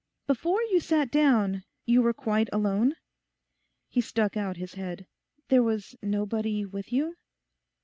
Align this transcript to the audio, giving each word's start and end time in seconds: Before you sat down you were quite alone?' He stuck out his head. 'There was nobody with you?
Before 0.25 0.63
you 0.63 0.79
sat 0.79 1.11
down 1.11 1.63
you 1.85 2.01
were 2.01 2.11
quite 2.11 2.49
alone?' 2.51 2.95
He 3.87 4.01
stuck 4.01 4.35
out 4.35 4.57
his 4.57 4.73
head. 4.73 5.05
'There 5.49 5.61
was 5.61 5.95
nobody 6.01 6.65
with 6.65 6.91
you? 6.91 7.17